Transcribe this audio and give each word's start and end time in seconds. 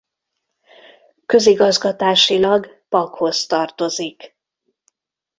Közigazgatásilag 1.25 2.85
Paghoz 2.89 3.45
tartozik. 3.47 4.35